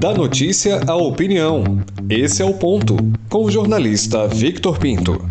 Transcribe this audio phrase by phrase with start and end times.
[0.00, 1.82] Da notícia à opinião.
[2.08, 2.94] Esse é o ponto.
[3.28, 5.26] Com o jornalista Victor Pinto.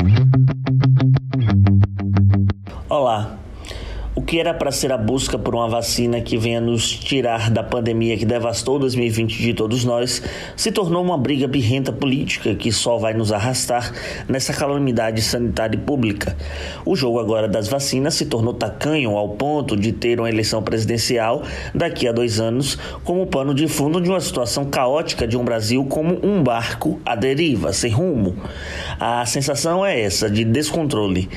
[2.89, 3.36] Olá.
[4.27, 8.17] Que era para ser a busca por uma vacina que venha nos tirar da pandemia
[8.17, 10.21] que devastou 2020 de todos nós,
[10.53, 13.93] se tornou uma briga birrenta política que só vai nos arrastar
[14.27, 16.35] nessa calamidade sanitária e pública.
[16.85, 21.43] O jogo agora das vacinas se tornou tacanho ao ponto de ter uma eleição presidencial
[21.73, 25.85] daqui a dois anos como pano de fundo de uma situação caótica de um Brasil
[25.85, 28.35] como um barco à deriva, sem rumo.
[28.99, 31.29] A sensação é essa, de descontrole.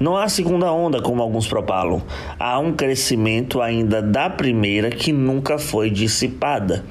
[0.00, 2.02] Não há segunda onda, como alguns propalam
[2.38, 6.84] há um crescimento ainda da primeira que nunca foi dissipada.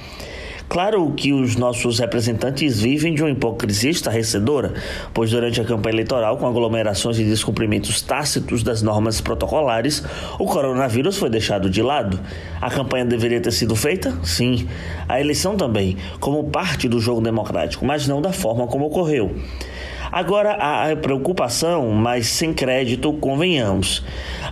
[0.69, 4.73] Claro que os nossos representantes vivem de uma hipocrisia estarrecedora,
[5.13, 10.03] pois durante a campanha eleitoral, com aglomerações e descumprimentos tácitos das normas protocolares,
[10.37, 12.19] o coronavírus foi deixado de lado.
[12.59, 14.13] A campanha deveria ter sido feita?
[14.23, 14.67] Sim.
[15.07, 19.33] A eleição também, como parte do jogo democrático, mas não da forma como ocorreu.
[20.11, 24.03] Agora, a preocupação, mas sem crédito, convenhamos.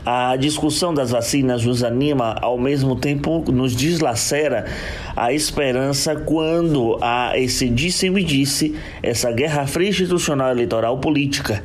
[0.06, 4.66] A discussão das vacinas nos anima, ao mesmo tempo nos deslacera
[5.16, 11.64] a esperança quando há esse disse-me disse, essa guerra fria institucional eleitoral política.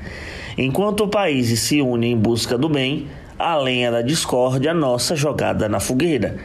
[0.56, 3.06] Enquanto países se unem em busca do bem,
[3.38, 6.36] a lenha da discórdia nossa jogada na fogueira.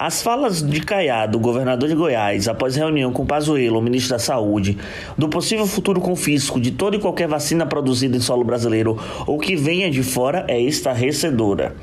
[0.00, 4.78] As falas de Caiado, governador de Goiás, após reunião com Pazuello, ministro da Saúde,
[5.18, 8.96] do possível futuro confisco de toda e qualquer vacina produzida em solo brasileiro
[9.26, 11.74] ou que venha de fora é estarrecedora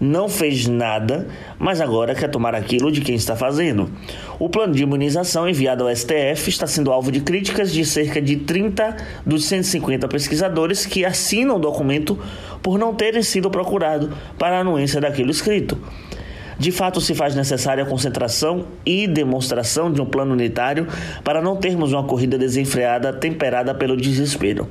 [0.00, 3.90] não fez nada, mas agora quer tomar aquilo de quem está fazendo.
[4.38, 8.36] O plano de imunização enviado ao STF está sendo alvo de críticas de cerca de
[8.36, 12.18] 30 dos 150 pesquisadores que assinam o documento
[12.62, 14.08] por não terem sido procurados
[14.38, 15.76] para a anuência daquilo escrito.
[16.60, 20.86] De fato, se faz necessária a concentração e demonstração de um plano unitário
[21.24, 24.68] para não termos uma corrida desenfreada temperada pelo desespero.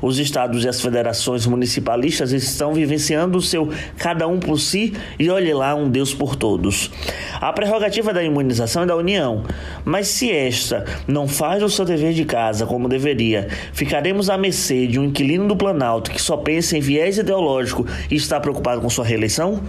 [0.00, 3.68] Os estados e as federações municipalistas estão vivenciando o seu
[3.98, 6.90] cada um por si e olhe lá um Deus por todos.
[7.38, 9.44] A prerrogativa da imunização é da União,
[9.84, 14.86] mas se esta não faz o seu dever de casa como deveria, ficaremos à mercê
[14.86, 18.88] de um inquilino do Planalto que só pensa em viés ideológico e está preocupado com
[18.88, 19.62] sua reeleição?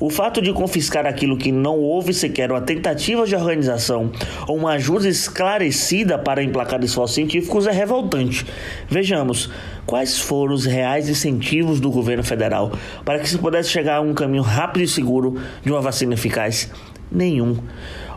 [0.00, 4.12] O fato de confiscar aquilo que não houve sequer uma tentativa de organização
[4.46, 8.46] ou uma ajuda esclarecida para emplacar esforços científicos é revoltante.
[8.88, 9.50] Vejamos,
[9.84, 12.70] quais foram os reais incentivos do governo federal
[13.04, 16.70] para que se pudesse chegar a um caminho rápido e seguro de uma vacina eficaz?
[17.10, 17.56] Nenhum.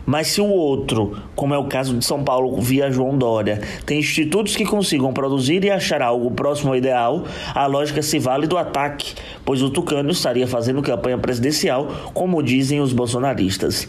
[0.04, 4.00] Mas se o outro, como é o caso de São Paulo via João Dória, tem
[4.00, 8.58] institutos que consigam produzir e achar algo próximo ao ideal, a lógica se vale do
[8.58, 9.14] ataque,
[9.44, 13.88] pois o Tucano estaria fazendo campanha presidencial, como dizem os bolsonaristas.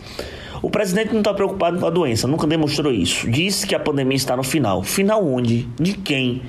[0.62, 3.30] O presidente não está preocupado com a doença, nunca demonstrou isso.
[3.30, 4.82] Disse que a pandemia está no final.
[4.82, 5.68] Final onde?
[5.78, 6.42] De quem?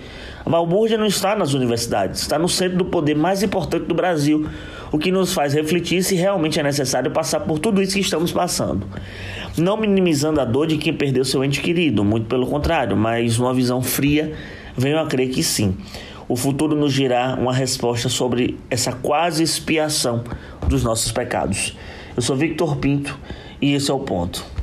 [0.46, 4.46] A balbúrdia não está nas universidades, está no centro do poder mais importante do Brasil,
[4.92, 8.30] o que nos faz refletir se realmente é necessário passar por tudo isso que estamos
[8.30, 8.86] passando.
[9.56, 13.54] Não minimizando a dor de quem perdeu seu ente querido, muito pelo contrário, mas uma
[13.54, 14.34] visão fria,
[14.76, 15.74] venho a crer que sim.
[16.26, 20.24] O futuro nos dirá uma resposta sobre essa quase expiação
[20.66, 21.76] dos nossos pecados.
[22.16, 23.18] Eu sou Victor Pinto
[23.60, 24.53] e esse é o ponto.